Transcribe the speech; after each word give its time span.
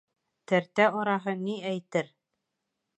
Тәртә 0.51 0.87
араһы 1.03 1.37
ни 1.43 1.61
әйтер? 1.75 2.13